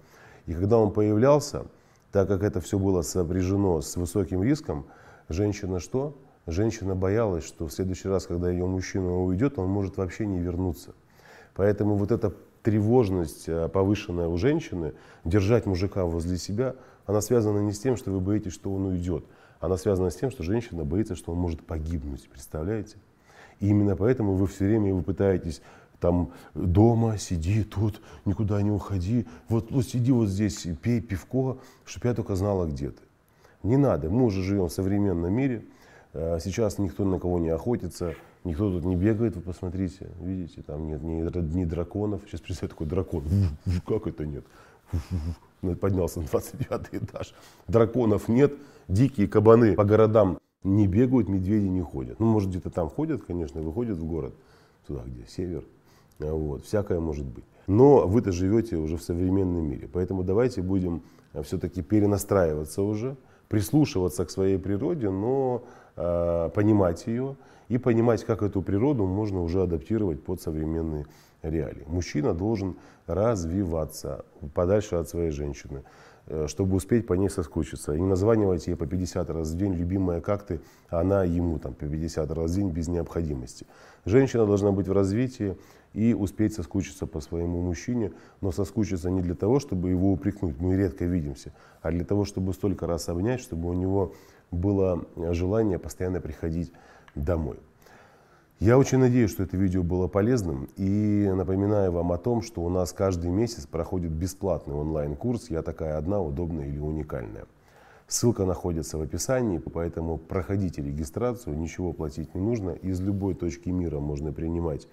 И 0.46 0.54
когда 0.54 0.78
он 0.78 0.94
появлялся, 0.94 1.66
так 2.12 2.28
как 2.28 2.44
это 2.44 2.62
все 2.62 2.80
было 2.80 3.02
сопряжено 3.02 3.82
с 3.82 3.96
высоким 3.96 4.44
риском, 4.44 4.88
женщина 5.28 5.80
что? 5.80 6.18
Женщина 6.48 6.96
боялась, 6.96 7.44
что 7.44 7.68
в 7.68 7.72
следующий 7.72 8.08
раз, 8.08 8.26
когда 8.26 8.50
ее 8.50 8.66
мужчина 8.66 9.16
уйдет, 9.20 9.60
он 9.60 9.70
может 9.70 9.98
вообще 9.98 10.26
не 10.26 10.40
вернуться. 10.40 10.96
Поэтому 11.56 11.96
вот 11.96 12.12
эта 12.12 12.34
тревожность 12.64 13.48
э, 13.48 13.70
повышенная 13.70 14.28
у 14.28 14.38
женщины, 14.38 14.94
держать 15.24 15.66
мужика 15.66 16.06
возле 16.06 16.38
себя– 16.38 16.76
она 17.10 17.22
связана 17.22 17.58
не 17.58 17.74
с 17.74 17.80
тем, 17.80 17.98
что 17.98 18.12
вы 18.12 18.20
боитесь, 18.20 18.54
что 18.54 18.72
он 18.72 18.86
уйдет. 18.86 19.26
Она 19.60 19.78
связана 19.78 20.12
с 20.12 20.16
тем, 20.16 20.30
что 20.30 20.44
женщина 20.44 20.86
боится, 20.86 21.16
что 21.16 21.32
он 21.32 21.40
может 21.40 21.66
погибнуть. 21.66 22.30
Представляете? 22.30 22.98
И 23.60 23.68
именно 23.68 23.96
поэтому 23.96 24.36
вы 24.36 24.46
все 24.46 24.66
время 24.66 24.94
вы 24.94 25.02
пытаетесь 25.02 25.64
там 26.00 26.32
дома, 26.54 27.18
сиди 27.18 27.64
тут, 27.64 28.02
никуда 28.26 28.62
не 28.62 28.72
уходи. 28.72 29.26
Вот, 29.48 29.72
вот 29.72 29.86
сиди 29.86 30.12
вот 30.12 30.30
здесь, 30.30 30.68
пей 30.82 31.02
пивко, 31.02 31.58
чтобы 31.86 32.08
я 32.08 32.14
только 32.14 32.36
знала, 32.36 32.66
где 32.66 32.90
ты. 32.90 33.02
Не 33.64 33.78
надо, 33.78 34.10
мы 34.10 34.24
уже 34.26 34.42
живем 34.42 34.70
в 34.70 34.74
современном 34.74 35.34
мире. 35.34 35.66
Э, 36.14 36.40
сейчас 36.42 36.78
никто 36.78 37.04
на 37.04 37.20
кого 37.20 37.40
не 37.40 37.50
охотится, 37.50 38.16
никто 38.44 38.72
тут 38.72 38.86
не 38.86 38.96
бегает, 38.96 39.36
вы 39.36 39.42
посмотрите, 39.42 40.10
видите, 40.22 40.62
там 40.62 40.88
нет 40.88 41.02
ни, 41.04 41.58
ни 41.58 41.66
драконов. 41.66 42.22
Сейчас 42.28 42.42
представьте, 42.42 42.74
такой 42.74 42.88
дракон. 42.88 43.24
Как 43.88 44.08
это 44.08 44.26
нет? 44.26 44.46
Ну, 45.62 45.76
поднялся 45.76 46.22
на 46.22 46.28
29 46.28 47.04
этаж. 47.04 47.34
Драконов 47.68 48.30
нет, 48.30 48.54
дикие 48.88 49.28
кабаны 49.28 49.76
по 49.76 49.84
городам 49.84 50.40
не 50.64 50.88
бегают, 50.88 51.28
медведи 51.28 51.68
не 51.68 51.82
ходят. 51.82 52.20
Ну, 52.20 52.28
может, 52.28 52.50
где-то 52.50 52.70
там 52.70 52.90
ходят, 52.90 53.24
конечно, 53.24 53.62
выходят 53.62 53.98
в 53.98 54.06
город, 54.06 54.34
туда, 54.88 55.04
где 55.06 55.26
север. 55.28 55.66
Вот, 56.20 56.66
всякое 56.66 57.00
может 57.00 57.26
быть. 57.26 57.46
Но 57.68 58.08
вы-то 58.08 58.32
живете 58.32 58.76
уже 58.76 58.98
в 58.98 59.04
современном 59.04 59.70
мире. 59.70 59.88
Поэтому 59.92 60.24
давайте 60.24 60.62
будем 60.62 61.04
а, 61.34 61.44
все-таки 61.44 61.82
перенастраиваться 61.82 62.82
уже, 62.82 63.16
прислушиваться 63.48 64.26
к 64.26 64.32
своей 64.32 64.58
природе, 64.58 65.10
но 65.10 65.64
э, 65.96 66.50
понимать 66.54 67.08
ее 67.08 67.36
и 67.68 67.78
понимать, 67.80 68.24
как 68.24 68.44
эту 68.44 68.62
природу 68.62 69.06
можно 69.06 69.42
уже 69.42 69.64
адаптировать 69.64 70.24
под 70.24 70.40
современные 70.42 71.08
реалии. 71.42 71.84
Мужчина 71.88 72.34
должен 72.34 72.76
развиваться 73.08 74.24
подальше 74.54 74.96
от 74.96 75.10
своей 75.10 75.32
женщины, 75.32 75.80
э, 75.80 75.84
чтобы 76.48 76.76
успеть 76.76 77.08
по 77.08 77.14
ней 77.14 77.30
соскучиться. 77.30 77.94
И 77.94 78.00
не 78.00 78.08
названивать 78.08 78.68
ей 78.68 78.76
по 78.76 78.86
50 78.86 79.30
раз 79.30 79.52
в 79.52 79.58
день, 79.58 79.74
любимая, 79.74 80.22
как 80.22 80.46
ты, 80.46 80.62
а 80.90 81.02
она 81.02 81.24
ему 81.24 81.60
там 81.60 81.74
по 81.74 81.86
50 81.86 82.32
раз 82.32 82.52
в 82.52 82.56
день 82.56 82.70
без 82.70 82.88
необходимости. 82.88 83.66
Женщина 84.06 84.46
должна 84.46 84.72
быть 84.72 84.88
в 84.88 84.92
развитии 84.92 85.58
и 85.94 86.14
успеть 86.14 86.54
соскучиться 86.54 87.08
по 87.08 87.20
своему 87.20 87.62
мужчине, 87.62 88.12
но 88.42 88.52
соскучиться 88.52 89.10
не 89.10 89.22
для 89.22 89.36
того, 89.36 89.60
чтобы 89.60 89.90
его 89.90 90.12
упрекнуть, 90.12 90.60
мы 90.60 90.76
редко 90.76 91.06
видимся, 91.06 91.52
а 91.82 91.92
для 91.92 92.06
того, 92.06 92.26
чтобы 92.26 92.54
столько 92.54 92.86
раз 92.86 93.10
обнять, 93.10 93.42
чтобы 93.42 93.70
у 93.70 93.74
него 93.74 94.14
было 94.52 95.06
желание 95.32 95.80
постоянно 95.80 96.22
приходить 96.22 96.72
домой. 97.16 97.58
Я 98.60 98.78
очень 98.78 98.98
надеюсь, 98.98 99.32
что 99.32 99.44
это 99.44 99.56
видео 99.56 99.84
было 99.84 100.10
полезным 100.10 100.68
и 100.76 101.32
напоминаю 101.34 101.94
вам 101.94 102.12
о 102.12 102.18
том, 102.18 102.42
что 102.42 102.62
у 102.62 102.70
нас 102.70 102.92
каждый 102.92 103.32
месяц 103.32 103.66
проходит 103.66 104.12
бесплатный 104.12 104.76
онлайн-курс 104.76 105.50
«Я 105.50 105.62
такая 105.62 105.98
одна, 105.98 106.22
удобная 106.22 106.68
или 106.68 106.78
уникальная». 106.78 107.46
Ссылка 108.10 108.44
находится 108.44 108.98
в 108.98 109.02
описании, 109.02 109.60
поэтому 109.60 110.18
проходите 110.18 110.82
регистрацию, 110.82 111.58
ничего 111.58 111.94
платить 111.94 112.36
не 112.36 112.42
нужно. 112.42 112.72
Из 112.72 113.00
любой 113.00 113.34
точки 113.34 113.70
мира 113.70 114.00
можно 114.00 114.34
принимать 114.34 114.90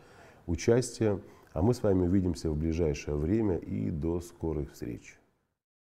участие. 0.46 1.20
А 1.52 1.60
мы 1.60 1.74
с 1.74 1.82
вами 1.82 2.06
увидимся 2.06 2.50
в 2.50 2.56
ближайшее 2.56 3.16
время 3.16 3.56
и 3.56 3.90
до 3.90 4.20
скорых 4.20 4.74
встреч. 4.74 5.18